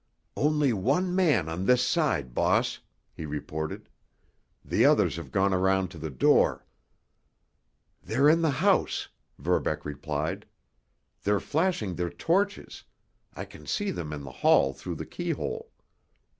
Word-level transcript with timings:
"Only 0.35 0.73
one 0.73 1.13
man 1.15 1.47
on 1.47 1.63
this 1.65 1.85
side, 1.85 2.33
boss," 2.33 2.79
he 3.13 3.27
reported. 3.27 3.87
"The 4.65 4.83
others 4.83 5.15
have 5.15 5.31
gone 5.31 5.53
around 5.53 5.91
to 5.91 5.99
the 5.99 6.09
door." 6.09 6.65
"They're 8.01 8.27
in 8.27 8.41
the 8.41 8.49
house," 8.49 9.09
Verbeck 9.37 9.85
replied. 9.85 10.47
"They're 11.21 11.39
flashing 11.39 11.93
their 11.93 12.09
torches—I 12.09 13.45
can 13.45 13.67
see 13.67 13.91
them 13.91 14.11
in 14.11 14.23
the 14.23 14.31
hall 14.31 14.73
through 14.73 14.95
the 14.95 15.05
keyhole." 15.05 15.69